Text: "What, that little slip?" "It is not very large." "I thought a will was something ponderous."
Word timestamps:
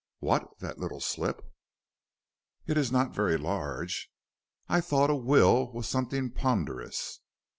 "What, 0.17 0.57
that 0.61 0.79
little 0.79 0.99
slip?" 0.99 1.43
"It 2.65 2.75
is 2.75 2.91
not 2.91 3.13
very 3.13 3.37
large." 3.37 4.09
"I 4.67 4.81
thought 4.81 5.11
a 5.11 5.15
will 5.15 5.71
was 5.73 5.87
something 5.87 6.31
ponderous." 6.31 7.19